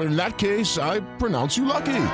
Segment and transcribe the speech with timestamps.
[0.00, 2.06] In that case, I pronounce you lucky.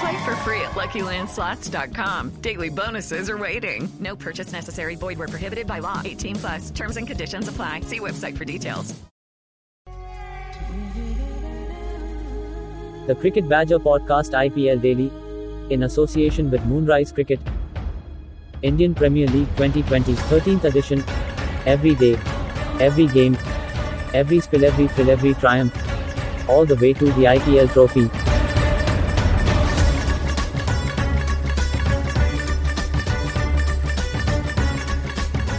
[0.00, 2.30] Play for free at LuckyLandSlots.com.
[2.42, 3.88] Daily bonuses are waiting.
[4.00, 4.96] No purchase necessary.
[4.96, 6.02] Void where prohibited by law.
[6.04, 6.70] 18 plus.
[6.70, 7.80] Terms and conditions apply.
[7.80, 8.94] See website for details.
[13.06, 15.12] The Cricket Badger Podcast IPL Daily,
[15.68, 17.38] in association with Moonrise Cricket,
[18.62, 21.04] Indian Premier League 2020 13th edition.
[21.66, 22.18] Every day,
[22.80, 23.36] every game,
[24.14, 25.74] every spill, every thrill, every triumph,
[26.48, 28.10] all the way to the IPL trophy.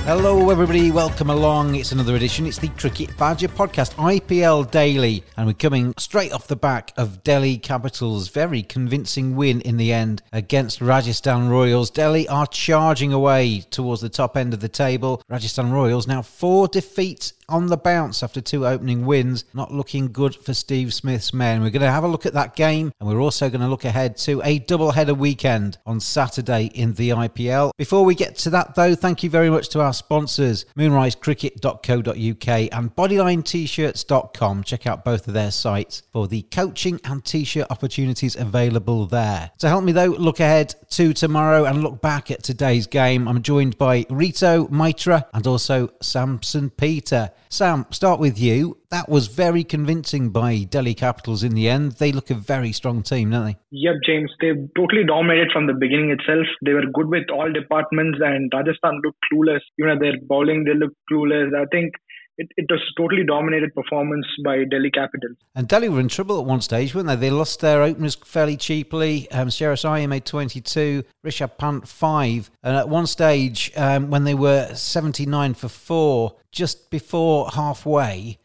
[0.05, 0.91] Hello, everybody.
[0.91, 1.73] Welcome along.
[1.73, 2.45] It's another edition.
[2.45, 7.23] It's the Cricket Badger podcast, IPL Daily, and we're coming straight off the back of
[7.23, 11.89] Delhi Capitals' very convincing win in the end against Rajasthan Royals.
[11.89, 15.23] Delhi are charging away towards the top end of the table.
[15.27, 19.45] Rajasthan Royals now four defeats on the bounce after two opening wins.
[19.53, 21.61] Not looking good for Steve Smith's men.
[21.61, 23.85] We're going to have a look at that game, and we're also going to look
[23.85, 27.71] ahead to a double header weekend on Saturday in the IPL.
[27.77, 32.95] Before we get to that, though, thank you very much to our sponsors, moonrisecricket.co.uk and
[32.95, 34.63] bodylinet-shirts.com.
[34.63, 39.51] Check out both of their sites for the coaching and t-shirt opportunities available there.
[39.59, 43.27] To help me though, look ahead to tomorrow and look back at today's game.
[43.27, 47.31] I'm joined by Rito Mitra and also Samson Peter.
[47.49, 48.77] Sam, start with you.
[48.89, 51.93] That was very convincing by Delhi Capitals in the end.
[51.93, 53.57] They look a very strong team, don't they?
[53.71, 54.31] Yep, James.
[54.41, 56.45] They totally dominated from the beginning itself.
[56.65, 59.61] They were good with all departments, and Rajasthan looked clueless.
[59.77, 61.55] You know, their bowling, they looked clueless.
[61.55, 61.93] I think
[62.37, 65.29] it, it was totally dominated performance by Delhi Capital.
[65.55, 67.15] And Delhi were in trouble at one stage, weren't they?
[67.15, 69.29] They lost their openers fairly cheaply.
[69.31, 72.51] Um, Shreyas Iyer made 22, Rishabh Pant 5.
[72.63, 78.37] And at one stage, um, when they were 79 for 4, just before halfway,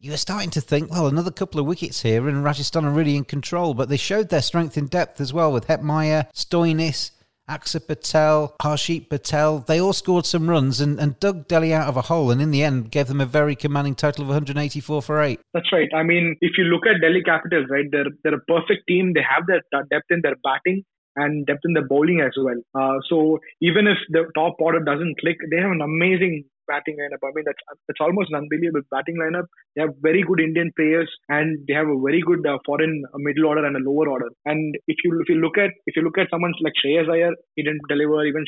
[0.00, 3.16] you were starting to think, well, another couple of wickets here and Rajasthan are really
[3.16, 3.74] in control.
[3.74, 7.10] But they showed their strength in depth as well with Hetmyer, Stoinis,
[7.48, 11.96] Axar Patel, Harshal Patel, they all scored some runs and, and dug Delhi out of
[11.96, 15.20] a hole and in the end gave them a very commanding total of 184 for
[15.20, 15.40] 8.
[15.54, 15.88] That's right.
[15.94, 19.12] I mean, if you look at Delhi Capitals, right, they're, they're a perfect team.
[19.14, 20.84] They have that depth in their batting
[21.16, 22.60] and depth in their bowling as well.
[22.74, 27.24] Uh, so even if the top order doesn't click, they have an amazing batting lineup.
[27.24, 29.46] I mean, that's that's almost an unbelievable batting lineup.
[29.74, 33.46] They have very good Indian players, and they have a very good uh, foreign middle
[33.46, 34.28] order and a lower order.
[34.44, 37.32] And if you if you look at if you look at someone like Shreyas Iyer,
[37.56, 38.24] he didn't deliver.
[38.24, 38.44] Even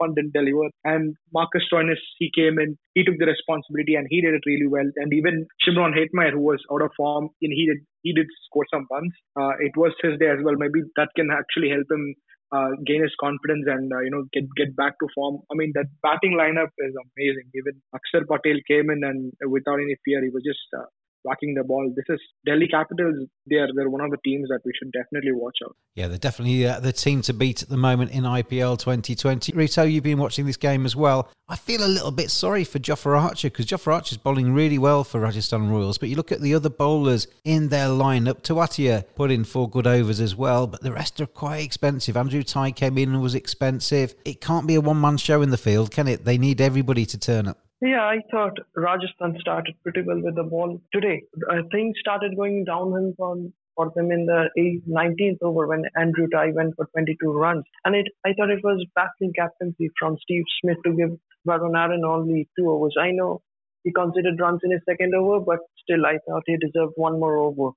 [0.00, 0.68] Pant didn't deliver.
[0.84, 4.68] And Marcus Stoinis, he came in, he took the responsibility, and he did it really
[4.68, 4.88] well.
[4.96, 8.66] And even Shimron Hetmyer, who was out of form, and he did he did score
[8.72, 9.12] some runs.
[9.38, 10.54] Uh, it was his day as well.
[10.56, 12.14] Maybe that can actually help him
[12.52, 15.40] uh, gain his confidence and uh, you know get get back to form.
[15.50, 17.48] I mean that batting lineup is amazing.
[17.54, 20.86] Even Axar Patel came in and without any fear, he was just uh,
[21.28, 21.92] whacking the ball.
[21.94, 23.28] This is Delhi Capitals.
[23.46, 25.76] They're they're one of the teams that we should definitely watch out.
[25.94, 29.52] Yeah, they're definitely uh, the team to beat at the moment in IPL 2020.
[29.52, 31.30] Rito, you've been watching this game as well.
[31.48, 35.04] I feel a little bit sorry for Jofra Archer because Jofra Archer's bowling really well
[35.04, 35.98] for Rajasthan Royals.
[35.98, 38.42] But you look at the other bowlers in their lineup.
[38.42, 42.16] Tewatia put in four good overs as well, but the rest are quite expensive.
[42.16, 44.14] Andrew Tye came in and was expensive.
[44.24, 46.24] It can't be a one man show in the field, can it?
[46.24, 47.67] They need everybody to turn up.
[47.80, 51.22] Yeah, I thought Rajasthan started pretty well with the ball today.
[51.48, 54.48] Uh, things started going downhill on for them in the
[54.90, 57.64] 19th over when Andrew Tye went for 22 runs.
[57.84, 61.10] And it, I thought it was baffling captaincy from Steve Smith to give
[61.46, 62.96] Varun Aaron only two overs.
[63.00, 63.42] I know
[63.84, 67.36] he conceded runs in his second over, but still, I thought he deserved one more
[67.36, 67.70] over.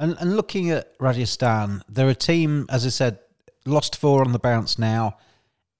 [0.00, 3.20] And, and looking at Rajasthan, they're a team, as I said,
[3.64, 5.16] lost four on the bounce now.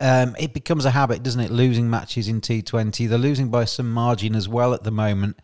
[0.00, 1.50] Um, it becomes a habit, doesn't it?
[1.50, 3.08] Losing matches in T20.
[3.08, 5.38] They're losing by some margin as well at the moment.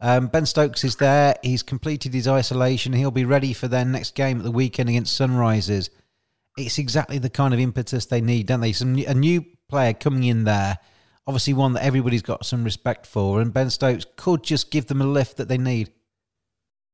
[0.00, 1.36] Um, ben Stokes is there.
[1.42, 2.92] He's completed his isolation.
[2.92, 5.88] He'll be ready for their next game at the weekend against Sunrisers.
[6.58, 8.72] It's exactly the kind of impetus they need, don't they?
[8.72, 10.78] Some a new player coming in there,
[11.26, 15.00] obviously one that everybody's got some respect for, and Ben Stokes could just give them
[15.00, 15.90] a lift that they need.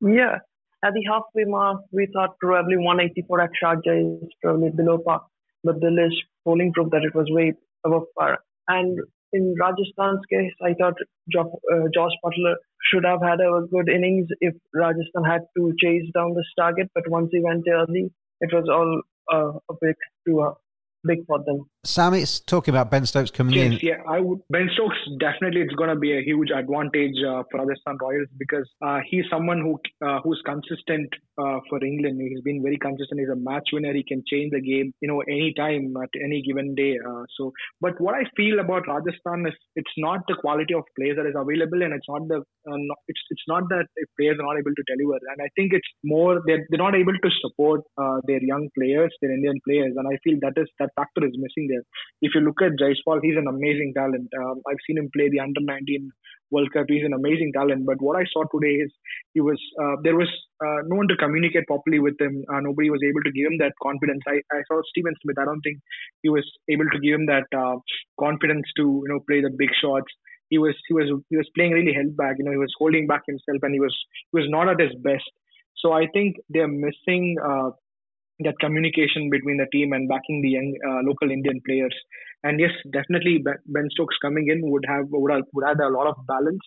[0.00, 0.38] Yeah,
[0.84, 5.22] at the halfway mark, we thought probably 184 at Sharjah is probably below par,
[5.62, 7.52] but the list polling proved that it was way
[7.84, 8.38] above par.
[8.68, 8.98] And
[9.32, 10.94] in Rajasthan's case, I thought
[11.30, 12.54] jo- uh, Jos Buttler
[12.90, 16.90] should have had a good innings if Rajasthan had to chase down this target.
[16.94, 18.10] But once he went early,
[18.40, 19.02] it was all
[19.32, 19.96] uh, a bit
[20.26, 20.54] too uh,
[21.04, 21.66] big for them.
[21.84, 23.78] Sam, it's talking about Ben Stokes coming yes, in.
[23.82, 24.38] Yeah, I would.
[24.48, 28.70] Ben Stokes definitely it's going to be a huge advantage uh, for Rajasthan Royals because
[28.86, 32.22] uh, he's someone who uh, who's consistent uh, for England.
[32.22, 33.18] He's been very consistent.
[33.18, 33.92] He's a match winner.
[33.94, 37.00] He can change the game, you know, any time at any given day.
[37.04, 37.50] Uh, so,
[37.80, 41.34] but what I feel about Rajasthan is it's not the quality of players that is
[41.34, 44.70] available, and it's not the uh, not, it's it's not that players are not able
[44.70, 45.18] to deliver.
[45.34, 47.82] And I think it's more they're they're not able to support
[48.30, 51.71] their young players, their Indian players, and I feel that is that factor is missing
[52.20, 54.28] If you look at Jaiswal, he's an amazing talent.
[54.38, 56.10] Um, I've seen him play the under 19
[56.52, 56.86] World Cup.
[56.88, 57.86] He's an amazing talent.
[57.86, 58.92] But what I saw today is
[59.32, 60.28] he was uh, there was
[60.64, 62.44] uh, no one to communicate properly with him.
[62.52, 64.22] Uh, nobody was able to give him that confidence.
[64.28, 65.38] I, I saw Steven Smith.
[65.40, 65.78] I don't think
[66.22, 67.76] he was able to give him that uh,
[68.20, 70.12] confidence to you know play the big shots.
[70.50, 72.36] He was he was he was playing really held back.
[72.38, 73.96] You know he was holding back himself and he was
[74.30, 75.24] he was not at his best.
[75.76, 77.70] So I think they're missing uh,
[78.44, 81.94] that communication between the team and backing the young uh, local Indian players.
[82.44, 86.06] And yes, definitely Ben Stokes coming in would have would, have, would add a lot
[86.06, 86.62] of balance.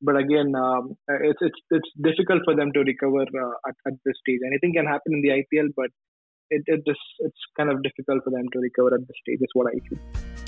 [0.00, 4.14] But again, um, it's it's it's difficult for them to recover uh, at, at this
[4.22, 4.40] stage.
[4.46, 5.90] Anything can happen in the IPL, but
[6.50, 9.42] it, it just it's kind of difficult for them to recover at this stage.
[9.42, 10.47] Is what I feel.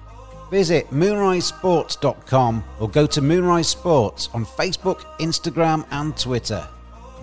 [0.51, 6.67] Visit moonrisesports.com or go to Moonrise Sports on Facebook, Instagram, and Twitter.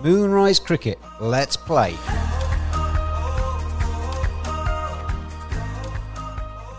[0.01, 1.95] Moonrise Cricket, let's play.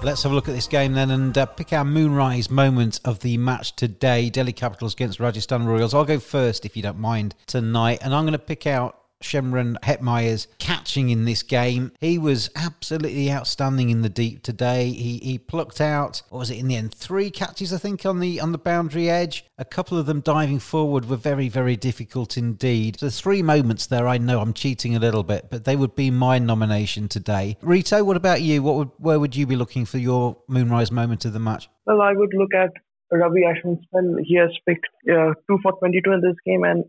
[0.02, 3.20] Let's have a look at this game then and uh, pick our moonrise moment of
[3.20, 4.28] the match today.
[4.30, 5.94] Delhi Capitals against Rajasthan Royals.
[5.94, 9.76] I'll go first if you don't mind tonight, and I'm going to pick out Shimron
[9.82, 11.92] Hetmyer's catching in this game.
[12.00, 14.90] He was absolutely outstanding in the deep today.
[14.90, 18.20] He he plucked out what was it in the end three catches I think on
[18.20, 19.44] the on the boundary edge.
[19.58, 22.96] A couple of them diving forward were very very difficult indeed.
[22.96, 26.10] The three moments there I know I'm cheating a little bit, but they would be
[26.10, 27.56] my nomination today.
[27.60, 28.62] Rito, what about you?
[28.62, 31.68] What would where would you be looking for your moonrise moment of the match?
[31.86, 32.70] Well, I would look at
[33.10, 34.16] Ravi Ashwin spell.
[34.22, 36.84] He has picked uh, two for 22 in this game, and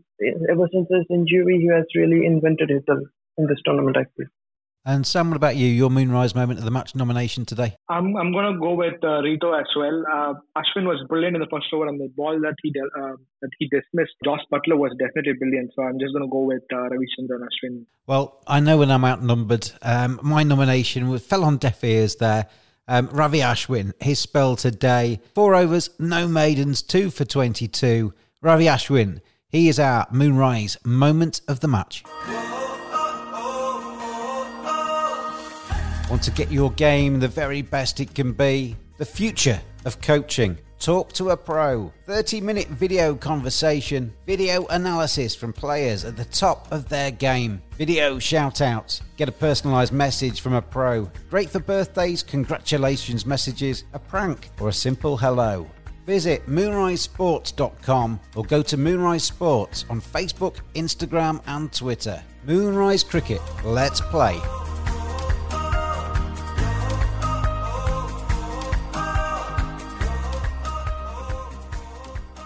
[0.50, 3.00] ever since his injury, he has really invented himself
[3.38, 3.96] in this tournament.
[3.96, 4.26] I feel.
[4.84, 5.68] And Sam, what about you?
[5.68, 7.76] Your moonrise moment of the match nomination today?
[7.88, 10.02] I'm I'm going to go with uh, Rito as well.
[10.12, 13.14] Uh, Ashwin was brilliant in the first over, and the ball that he de- uh,
[13.42, 15.70] that he dismissed, Jos Buttler was definitely brilliant.
[15.76, 17.86] So I'm just going to go with uh, Ravichandran Ashwin.
[18.08, 19.70] Well, I know when I'm outnumbered.
[19.82, 22.48] Um, my nomination fell on deaf ears there.
[22.92, 28.12] Um, Ravi Ashwin, his spell today, four overs, no maidens, two for 22.
[28.42, 32.04] Ravi Ashwin, he is our Moonrise moment of the match.
[36.10, 38.76] Want to get your game the very best it can be?
[38.98, 40.58] The future of coaching.
[40.82, 41.92] Talk to a pro.
[42.06, 48.18] 30 minute video conversation, video analysis from players at the top of their game, video
[48.18, 51.08] shout outs, get a personalised message from a pro.
[51.30, 55.70] Great for birthdays, congratulations messages, a prank, or a simple hello.
[56.04, 62.20] Visit moonrisesports.com or go to Moonrise Sports on Facebook, Instagram, and Twitter.
[62.44, 64.40] Moonrise Cricket, let's play.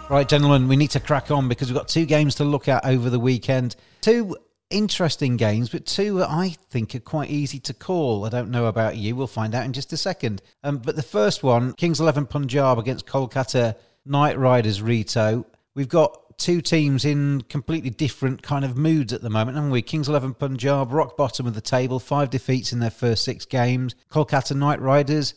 [0.09, 2.85] Right, gentlemen, we need to crack on because we've got two games to look at
[2.87, 3.75] over the weekend.
[4.03, 4.37] Two
[4.71, 8.25] interesting games, but two I think are quite easy to call.
[8.25, 9.17] I don't know about you.
[9.17, 10.43] We'll find out in just a second.
[10.63, 15.45] Um, but the first one, Kings 11 Punjab against Kolkata Knight Riders Rito.
[15.75, 19.83] We've got two teams in completely different kind of moods at the moment, haven't we?
[19.83, 23.97] Kings 11 Punjab, rock bottom of the table, five defeats in their first six games.
[24.09, 25.35] Kolkata Knight Riders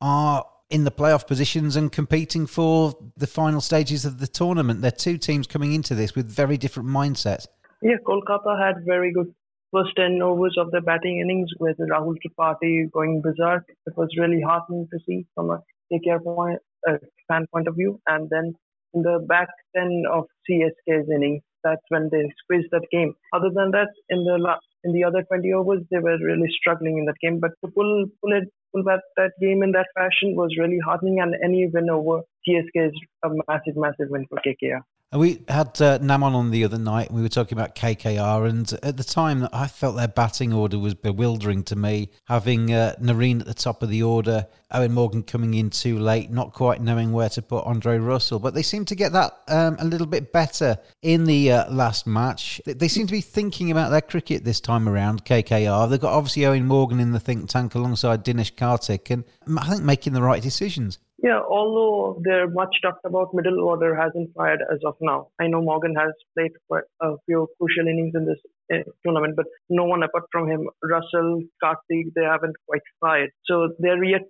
[0.00, 4.80] are in the playoff positions and competing for the final stages of the tournament.
[4.80, 7.46] They're two teams coming into this with very different mindsets.
[7.82, 9.34] Yeah, Kolkata had very good
[9.70, 13.64] first 10 overs of the batting innings with Rahul Tripathi going berserk.
[13.86, 15.60] It was really heartening to see from a
[15.92, 16.96] KKR point, uh,
[17.28, 18.00] fan point of view.
[18.06, 18.54] And then
[18.94, 23.14] in the back 10 of CSK's innings, that's when they squeezed that game.
[23.34, 27.04] Other than that, in the in the other 20 overs, they were really struggling in
[27.04, 27.40] that game.
[27.40, 31.20] But to pull pull it pull that, that game in that fashion was really heartening.
[31.20, 32.92] And any win over CSK is
[33.24, 34.80] a massive, massive win for KKR.
[35.14, 37.08] We had uh, Naman on the other night.
[37.08, 40.78] and We were talking about KKR, and at the time, I felt their batting order
[40.78, 42.08] was bewildering to me.
[42.28, 46.54] Having uh, at the top of the order, Eoin Morgan coming in too late, not
[46.54, 49.84] quite knowing where to put Andre Russell, but they seem to get that um, a
[49.84, 52.62] little bit better in the uh, last match.
[52.64, 55.26] They seem to be thinking about their cricket this time around.
[55.26, 59.24] KKR, they've got obviously Eoin Morgan in the think tank alongside Dinesh Karthik, and
[59.58, 60.98] I think making the right decisions.
[61.22, 65.28] Yeah, although they're much talked about, middle order hasn't fired as of now.
[65.40, 68.40] I know Morgan has played for a few crucial innings in this
[68.74, 73.30] uh, tournament, but no one apart from him, Russell, Karthik, they haven't quite fired.
[73.46, 74.22] So they're yet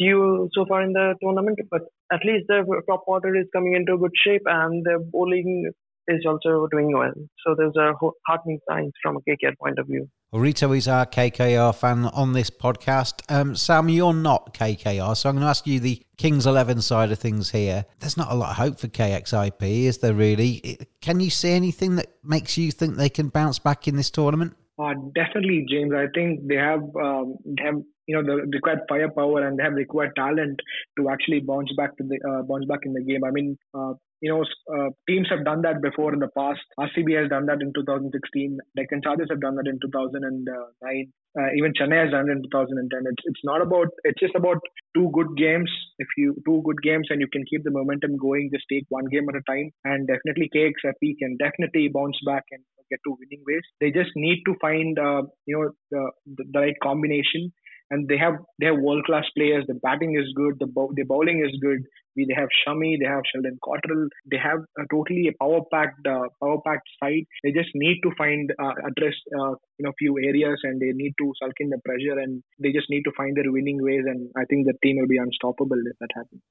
[0.00, 1.82] due so far in the tournament, but
[2.12, 5.70] at least their top order is coming into good shape and their bowling
[6.08, 7.14] is also doing well.
[7.46, 7.92] So there's a
[8.26, 10.08] heartening signs from a KKR point of view.
[10.34, 13.20] Rito is our KKR fan on this podcast.
[13.28, 17.12] Um, Sam, you're not KKR, so I'm going to ask you the Kings 11 side
[17.12, 17.84] of things here.
[17.98, 20.78] There's not a lot of hope for KXIP, is there really?
[21.02, 24.56] Can you see anything that makes you think they can bounce back in this tournament?
[24.78, 25.92] Uh, definitely, James.
[25.92, 29.74] I think they have um, they have you know the required firepower and they have
[29.74, 30.58] required talent
[30.98, 33.22] to actually bounce back to the uh, bounce back in the game.
[33.22, 36.60] I mean, uh, you know, uh, teams have done that before in the past.
[36.78, 38.56] RCB has done that in 2016.
[38.76, 41.12] Deccan Chargers have done that in 2009.
[41.34, 43.02] Uh, even Chennai has done it in 2010.
[43.10, 43.88] It's it's not about.
[44.04, 44.58] It's just about
[44.94, 45.70] two good games.
[45.98, 49.06] If you two good games and you can keep the momentum going, just take one
[49.06, 49.70] game at a time.
[49.84, 53.66] And definitely KXIP can definitely bounce back and get to winning ways.
[53.80, 57.50] They just need to find uh, you know the, the right combination
[57.90, 59.64] and they have they have world class players.
[59.66, 60.58] The batting is good.
[60.58, 61.82] The bow, the bowling is good.
[62.14, 64.08] We, they have Shami, they have Sheldon Cottrell.
[64.30, 67.24] They have a totally a power packed uh, power packed side.
[67.42, 71.14] They just need to find uh, address uh, you know few areas and they need
[71.18, 74.04] to sulk in the pressure and they just need to find their winning ways.
[74.06, 76.42] And I think the team will be unstoppable if that happens.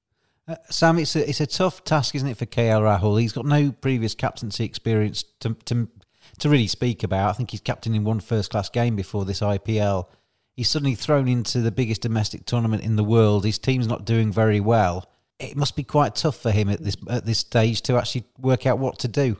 [0.47, 3.21] Uh, Sam, it's a it's a tough task, isn't it, for KL Rahul?
[3.21, 5.87] He's got no previous captaincy experience to to
[6.39, 7.29] to really speak about.
[7.29, 10.07] I think he's captain in one first class game before this IPL
[10.55, 13.45] he's suddenly thrown into the biggest domestic tournament in the world.
[13.45, 15.09] His team's not doing very well.
[15.39, 18.65] It must be quite tough for him at this at this stage to actually work
[18.65, 19.37] out what to do.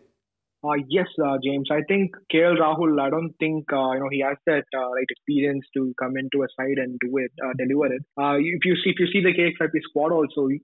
[0.64, 1.68] Uh, yes, uh, James.
[1.72, 3.00] I think KL Rahul.
[3.02, 6.44] I don't think uh, you know he has that uh, right experience to come into
[6.44, 8.04] a side and do it, uh, deliver it.
[8.16, 10.62] Uh, if you see if you see the KXIP squad also, he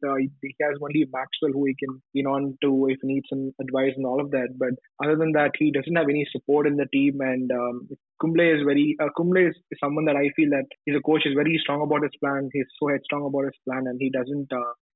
[0.61, 4.05] has only Maxwell who he can lean on to if he needs some advice and
[4.05, 4.49] all of that.
[4.59, 7.17] But other than that, he doesn't have any support in the team.
[7.21, 7.89] And um,
[8.21, 11.57] Kumble is very Kumble is, someone that I feel that he's a coach is very
[11.63, 12.49] strong about his plan.
[12.53, 14.49] He's so headstrong about his plan, and he doesn't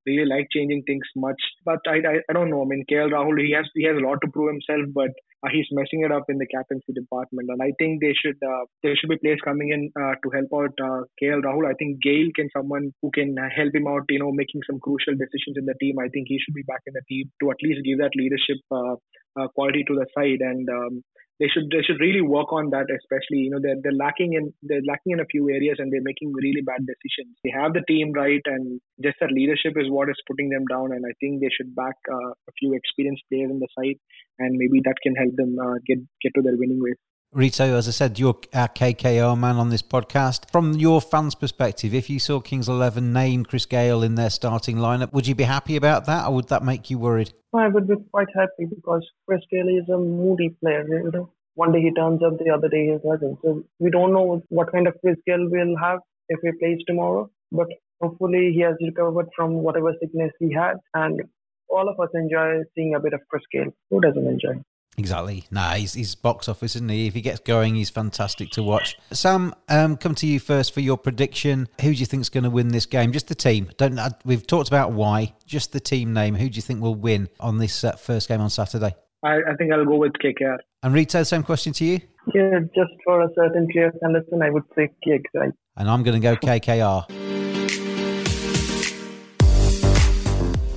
[0.05, 1.41] really like changing things much.
[1.65, 2.61] But I, I, I don't know.
[2.61, 5.11] I mean, KL Rahul, he has he has a lot to prove himself, but
[5.43, 7.49] uh, he's messing it up in the captaincy department.
[7.49, 10.49] And I think they should uh, there should be players coming in uh, to help
[10.53, 11.69] out uh, KL Rahul.
[11.69, 14.03] I think Gayle can someone who can help him out.
[14.09, 15.99] You know, making some crucial decisions in the team.
[15.99, 18.61] I think he should be back in the team to at least give that leadership
[18.71, 18.95] uh,
[19.39, 20.41] uh, quality to the side.
[20.41, 21.03] And um,
[21.41, 24.53] they should they should really work on that especially you know they're, they're lacking in
[24.61, 27.33] they're lacking in a few areas and they're making really bad decisions.
[27.43, 30.93] They have the team right and just that leadership is what is putting them down
[30.93, 33.97] and i think they should back uh, a few experienced players in the side
[34.37, 36.99] and maybe that can help them uh, get get to their winning ways
[37.33, 40.51] Rito, as I said, you're our KKR man on this podcast.
[40.51, 44.75] From your fans' perspective, if you saw Kings 11 name Chris Gayle in their starting
[44.75, 47.31] lineup, would you be happy about that or would that make you worried?
[47.55, 50.85] I would be quite happy because Chris Gayle is a moody player.
[50.85, 53.39] You know, one day he turns up, the other day he doesn't.
[53.41, 57.29] So we don't know what kind of Chris Gayle we'll have if he plays tomorrow.
[57.49, 57.67] But
[58.01, 61.21] hopefully he has recovered from whatever sickness he had, and
[61.69, 63.71] all of us enjoy seeing a bit of Chris Gayle.
[63.89, 64.61] Who doesn't enjoy?
[64.97, 65.45] Exactly.
[65.51, 67.07] Nah, he's, he's box office, isn't he?
[67.07, 68.97] If he gets going, he's fantastic to watch.
[69.11, 71.69] Sam, um, come to you first for your prediction.
[71.81, 73.11] Who do you think is going to win this game?
[73.11, 73.71] Just the team.
[73.77, 73.97] Don't.
[73.97, 75.33] Uh, we've talked about why.
[75.45, 76.35] Just the team name.
[76.35, 78.93] Who do you think will win on this uh, first game on Saturday?
[79.23, 80.57] I, I, think I'll go with KKR.
[80.83, 81.99] And Rito, same question to you.
[82.33, 85.51] Yeah, just for a certain clear Sanderson, I would say KKR.
[85.77, 87.40] And I'm going to go KKR.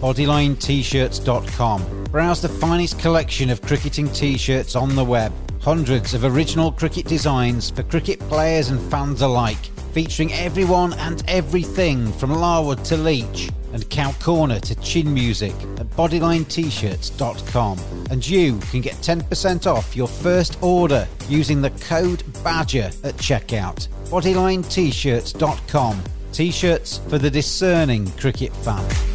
[0.05, 2.05] BodylineT-shirts.com.
[2.11, 5.33] Browse the finest collection of cricketing t-shirts on the web.
[5.63, 12.13] Hundreds of original cricket designs for cricket players and fans alike, featuring everyone and everything
[12.13, 17.79] from Larwood to Leach and Cow Corner to Chin Music at BodylineT-shirts.com.
[18.11, 23.89] And you can get 10% off your first order using the code BADGER at checkout.
[24.11, 26.03] BodylineT-shirts.com.
[26.33, 29.13] T-shirts for the discerning cricket fan.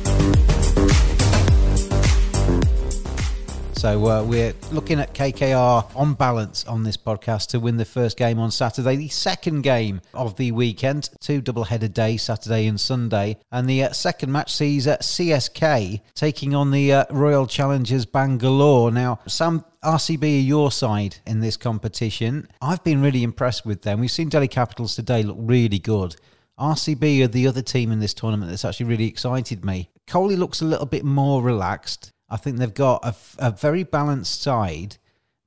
[3.80, 8.18] So uh, we're looking at KKR on balance on this podcast to win the first
[8.18, 13.38] game on Saturday, the second game of the weekend, two double-header days, Saturday and Sunday,
[13.54, 18.92] and the uh, second match sees uh, CSK taking on the uh, Royal Challengers Bangalore.
[18.92, 22.50] Now, Sam, RCB are your side in this competition.
[22.62, 24.02] I've been really impressed with them.
[24.02, 26.18] We've seen Delhi Capitals today look really good.
[26.60, 29.90] RCB are the other team in this tournament that's actually really excited me.
[30.06, 32.12] Kohli looks a little bit more relaxed.
[32.30, 34.98] I think they've got a, a very balanced side.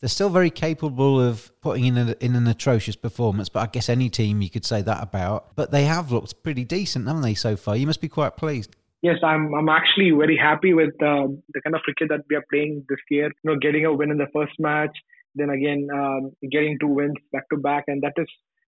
[0.00, 3.88] They're still very capable of putting in, a, in an atrocious performance, but I guess
[3.88, 5.54] any team you could say that about.
[5.54, 7.76] But they have looked pretty decent, haven't they, so far?
[7.76, 8.74] You must be quite pleased.
[9.02, 9.52] Yes, I'm.
[9.54, 13.00] I'm actually very happy with uh, the kind of cricket that we are playing this
[13.10, 13.32] year.
[13.42, 14.96] You know, getting a win in the first match,
[15.34, 18.28] then again um, getting two wins back to back, and that is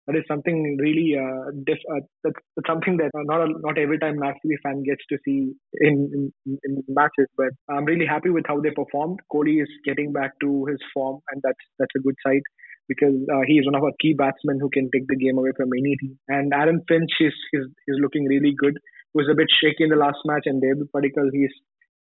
[0.08, 4.00] that is something really uh, diff- uh, that's, that's, something that not a, not every
[4.00, 7.28] time an RCB fan gets to see in, in, in matches.
[7.38, 9.20] But I'm really happy with how they performed.
[9.32, 12.42] Kohli is getting back to his form, and that's that's a good sight
[12.88, 15.52] because uh, he is one of our key batsmen who can take the game away
[15.56, 16.18] from any team.
[16.28, 18.78] And Aaron Finch is is, is looking really good.
[19.14, 21.54] He was a bit shaky in the last match, and Devdutt Padikkal he's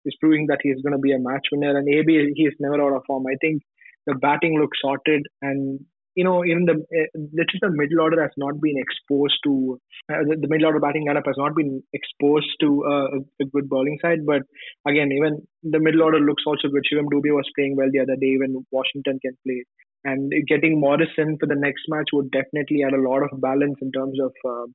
[0.05, 1.77] is proving that he's going to be a match winner.
[1.77, 3.25] And AB he is never out of form.
[3.27, 3.63] I think
[4.07, 5.85] the batting looks sorted, and
[6.15, 9.81] you know, even the uh, the middle order has not been exposed to
[10.13, 13.69] uh, the, the, middle order batting lineup has not been exposed to uh, a good
[13.69, 14.27] bowling side.
[14.27, 14.43] But
[14.87, 16.85] again, even the middle order looks also good.
[16.85, 19.65] Shivam Dube was playing well the other day when Washington can play,
[20.05, 23.91] and getting Morrison for the next match would definitely add a lot of balance in
[23.93, 24.67] terms of uh,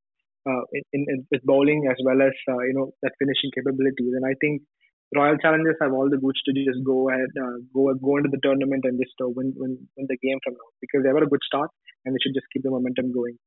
[0.50, 0.63] uh
[0.94, 4.13] in, in, with bowling as well as uh, you know that finishing capabilities.
[4.17, 4.63] And I think
[5.15, 8.39] Royal Challengers have all the goods to just go ahead, uh, go go into the
[8.43, 11.26] tournament and just uh, win, win win the game from now because they have a
[11.26, 11.70] good start
[12.04, 13.38] and they should just keep the momentum going.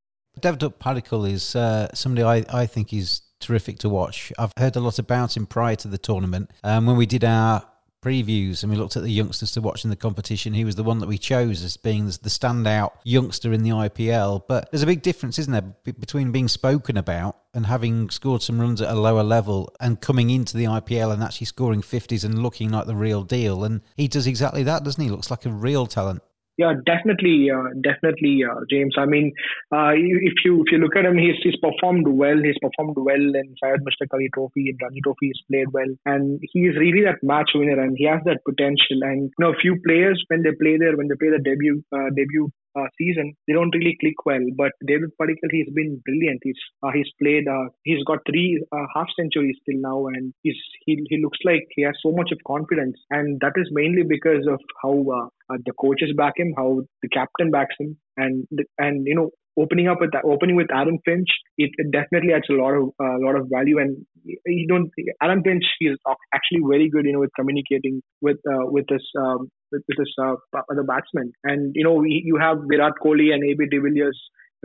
[0.41, 4.33] Devdutt Padikkal is uh, somebody I, I think is terrific to watch.
[4.39, 6.51] I've heard a lot about him prior to the tournament.
[6.63, 7.63] Um, when we did our
[8.03, 10.83] previews and we looked at the youngsters to watch in the competition, he was the
[10.83, 14.43] one that we chose as being the standout youngster in the IPL.
[14.49, 18.61] But there's a big difference, isn't there, between being spoken about and having scored some
[18.61, 22.43] runs at a lower level and coming into the IPL and actually scoring 50s and
[22.43, 23.65] looking like the real deal.
[23.65, 25.11] And he does exactly that, doesn't he?
[25.11, 26.23] Looks like a real talent.
[26.61, 28.95] Yeah, definitely, uh, definitely, uh, James.
[28.99, 29.33] I mean,
[29.73, 32.37] uh, if you if you look at him, he's he's performed well.
[32.37, 35.31] He's performed well in Syed Mushtaq Ali Trophy and Ranji Trophy.
[35.33, 39.01] He's played well, and he is really that match winner, and he has that potential.
[39.11, 41.83] And you know, a few players when they play there, when they play the debut
[41.97, 44.45] uh, debut uh, season, they don't really click well.
[44.57, 46.41] But Devdutt Padikkal, he's been brilliant.
[46.43, 47.49] He's uh, he's played.
[47.49, 50.57] Uh, he's got three uh, half centuries till now, and he's
[50.87, 54.47] he he looks like he has so much of confidence, and that is mainly because
[54.49, 58.47] of how uh, uh, the coaches back him, how the captain backs him, and
[58.79, 62.55] and you know opening up with opening with Aaron Finch, it, it definitely adds a
[62.55, 63.79] lot of a uh, lot of value.
[63.79, 64.91] And you don't
[65.23, 65.99] Aaron Finch is
[66.35, 70.35] actually very good, you know, with communicating with uh, with his um, with, with uh,
[70.71, 71.33] other batsmen.
[71.45, 74.19] And you know, you have Virat Kohli and AB de Villiers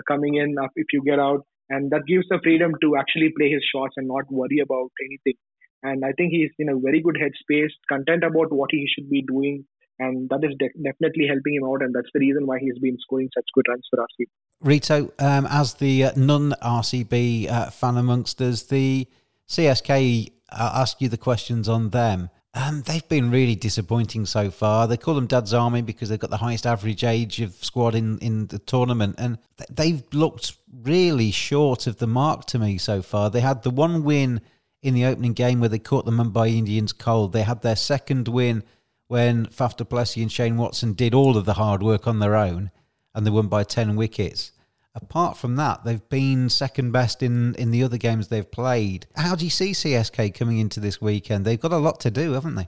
[0.08, 3.64] coming in if you get out, and that gives the freedom to actually play his
[3.74, 5.40] shots and not worry about anything.
[5.84, 9.22] And I think he's in a very good headspace, content about what he should be
[9.22, 9.66] doing
[10.00, 12.98] and that is de- definitely helping him out, and that's the reason why he's been
[13.00, 14.28] scoring such good runs for RCB.
[14.62, 19.08] Rito, um, as the uh, non-RCB uh, fan amongst us, the
[19.48, 22.30] CSK uh, ask you the questions on them.
[22.54, 24.88] Um, they've been really disappointing so far.
[24.88, 28.18] They call them Dad's Army because they've got the highest average age of squad in,
[28.20, 29.38] in the tournament, and
[29.70, 33.30] they've looked really short of the mark to me so far.
[33.30, 34.40] They had the one win
[34.82, 37.34] in the opening game where they caught the Mumbai Indians cold.
[37.34, 38.64] They had their second win
[39.08, 42.36] when Faf du Plessis and Shane Watson did all of the hard work on their
[42.36, 42.72] own
[43.16, 44.52] and they won by 10 wickets.
[44.94, 49.08] Apart from that, they've been second best in, in the other games they've played.
[49.16, 51.44] How do you see CSK coming into this weekend?
[51.44, 52.68] They've got a lot to do, haven't they?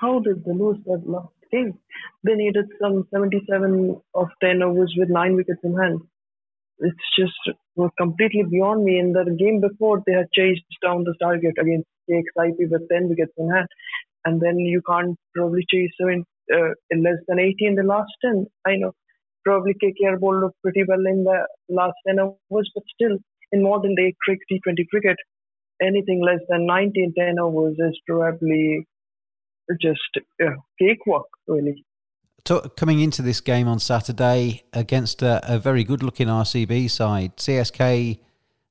[0.00, 1.78] How did they lose that last game?
[2.24, 6.00] They needed some 77 of 10 overs with 9 wickets in hand.
[6.80, 8.98] It's just was completely beyond me.
[8.98, 13.32] In the game before, they had chased down the target against KXIP with 10 wickets
[13.36, 13.68] in hand
[14.24, 18.10] and then you can't probably chase in, uh, in less than 80 in the last
[18.22, 18.46] 10.
[18.66, 18.92] I know
[19.48, 21.38] probably KKR bowled up pretty well in the
[21.70, 23.16] last 10 overs, but still
[23.52, 25.16] in modern day cricket, T20 cricket,
[25.80, 28.86] anything less than 19 10 overs is probably
[29.80, 31.82] just uh, cakewalk, really.
[32.76, 38.18] coming into this game on Saturday against a, a very good looking RCB side, CSK,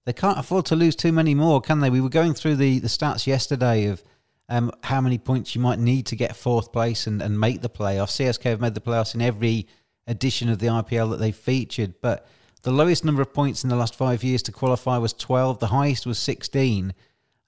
[0.05, 1.89] they can't afford to lose too many more, can they?
[1.89, 4.03] We were going through the, the stats yesterday of
[4.47, 7.69] um, how many points you might need to get fourth place and, and make the
[7.69, 8.15] playoffs.
[8.17, 9.67] CSK have made the playoffs in every
[10.08, 12.28] edition of the IPL that they've featured, but
[12.63, 15.67] the lowest number of points in the last five years to qualify was 12, the
[15.67, 16.93] highest was 16.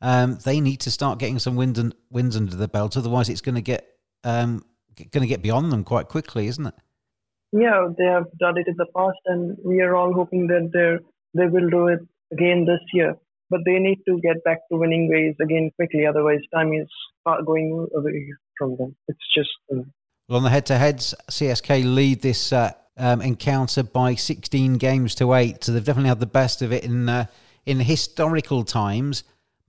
[0.01, 3.41] Um, they need to start getting some wins, and, wins under the belt, otherwise, it's
[3.41, 3.85] going to get
[4.23, 4.63] um,
[5.11, 6.73] going to get beyond them quite quickly, isn't it?
[7.51, 11.41] Yeah, they have done it in the past, and we are all hoping that they
[11.41, 11.99] they will do it
[12.31, 13.15] again this year.
[13.49, 16.87] But they need to get back to winning ways again quickly, otherwise, time is
[17.25, 18.95] going away from them.
[19.07, 19.49] It's just.
[19.71, 19.91] Um,
[20.29, 25.63] well, on the head-to-heads, CSK lead this uh, um, encounter by 16 games to eight,
[25.63, 27.25] so they've definitely had the best of it in uh,
[27.65, 29.23] in historical times.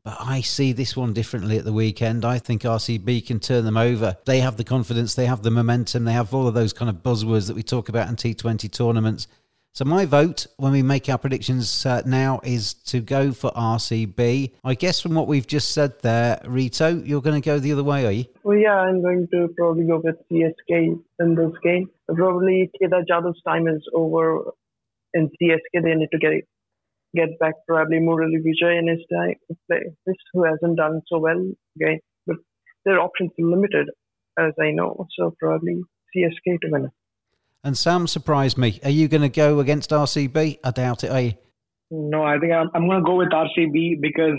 [0.04, 2.26] But I see this one differently at the weekend.
[2.26, 4.16] I think RCB can turn them over.
[4.26, 6.96] They have the confidence, they have the momentum, they have all of those kind of
[6.96, 9.28] buzzwords that we talk about in T20 tournaments.
[9.72, 14.52] So my vote when we make our predictions uh, now is to go for RCB.
[14.64, 17.84] I guess from what we've just said there, Rito, you're going to go the other
[17.84, 18.24] way, are you?
[18.42, 21.88] Well, yeah, I'm going to probably go with CSK in this game.
[22.12, 24.50] Probably Kedar Jadhav's time is over
[25.14, 25.82] in CSK.
[25.82, 26.32] They need to get
[27.14, 29.34] get back probably Murali Vijay in his time,
[29.68, 32.00] this who hasn't done so well again.
[32.26, 32.36] But
[32.84, 33.88] their options are limited,
[34.38, 35.06] as I know.
[35.16, 35.82] So probably
[36.14, 36.90] CSK to win.
[37.62, 38.80] And Sam surprised me.
[38.84, 40.58] Are you going to go against RCB?
[40.64, 41.10] I doubt it.
[41.10, 41.32] Are you?
[41.90, 44.38] No, I think I'm, I'm going to go with RCB because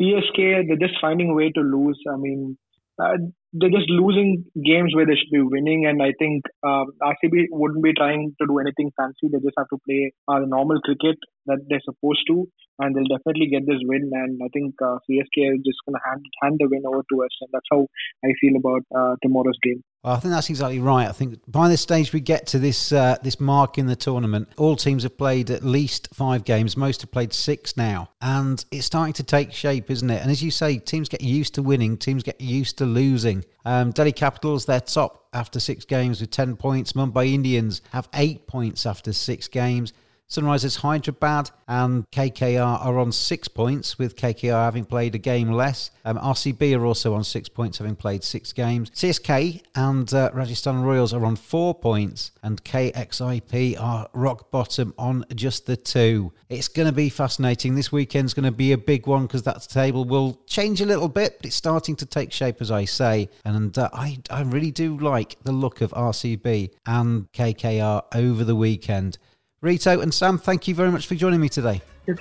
[0.00, 1.98] CSK they're just finding a way to lose.
[2.12, 2.56] I mean,
[3.02, 3.16] uh,
[3.52, 7.82] they're just losing games where they should be winning, and I think um, RCB wouldn't
[7.82, 9.28] be trying to do anything fancy.
[9.30, 12.48] They just have to play uh, normal cricket that they're supposed to,
[12.82, 14.10] and they'll definitely get this win.
[14.12, 17.24] And I think uh, CSK is just going to hand hand the win over to
[17.24, 17.86] us, and that's how
[18.24, 19.82] I feel about uh, tomorrow's game.
[20.02, 21.08] Well, I think that's exactly right.
[21.08, 24.48] I think by the stage we get to this uh, this mark in the tournament,
[24.56, 26.76] all teams have played at least five games.
[26.76, 30.20] Most have played six now, and it's starting to take shape, isn't it?
[30.20, 33.44] And as you say, teams get used to winning, teams get used to losing.
[33.64, 36.94] Um, Delhi Capitals, they're top after six games with ten points.
[36.94, 39.92] Mumbai Indians have eight points after six games.
[40.32, 45.90] Sunrisers Hyderabad and KKR are on six points, with KKR having played a game less.
[46.06, 48.88] Um, RCB are also on six points, having played six games.
[48.92, 55.26] CSK and uh, Rajasthan Royals are on four points, and KXIP are rock bottom on
[55.34, 56.32] just the two.
[56.48, 57.74] It's going to be fascinating.
[57.74, 61.08] This weekend's going to be a big one because that table will change a little
[61.08, 63.28] bit, but it's starting to take shape, as I say.
[63.44, 68.56] And uh, I, I really do like the look of RCB and KKR over the
[68.56, 69.18] weekend.
[69.62, 71.80] Rito and Sam, thank you very much for joining me today.
[72.04, 72.18] Cheers,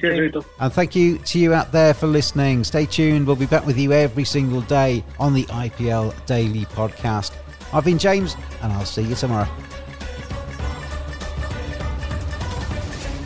[0.00, 2.64] Cheers, And thank you to you out there for listening.
[2.64, 3.24] Stay tuned.
[3.24, 7.36] We'll be back with you every single day on the IPL Daily Podcast.
[7.72, 9.48] I've been James, and I'll see you tomorrow.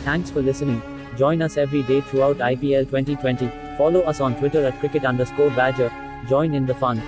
[0.03, 0.83] Thanks for listening.
[1.17, 3.51] Join us every day throughout IPL 2020.
[3.75, 5.91] Follow us on Twitter at cricket underscore badger.
[6.29, 7.01] Join in the fun.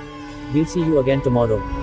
[0.52, 1.83] We'll see you again tomorrow.